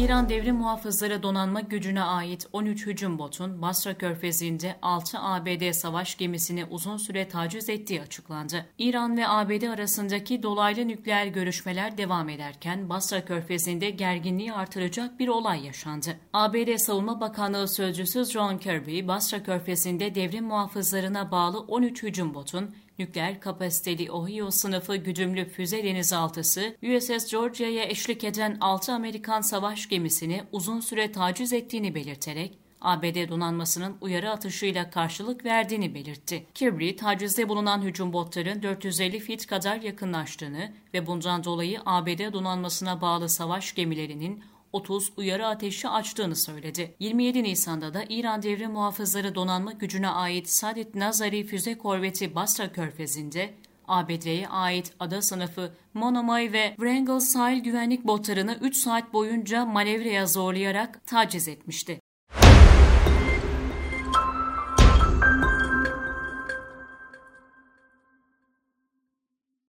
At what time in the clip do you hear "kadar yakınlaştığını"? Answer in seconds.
39.46-40.72